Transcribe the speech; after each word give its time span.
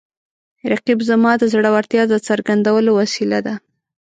رقیب 0.71 0.99
زما 1.09 1.31
د 1.37 1.43
زړورتیا 1.53 2.03
د 2.09 2.13
څرګندولو 2.27 2.91
وسیله 2.99 3.39
ده 3.45 3.55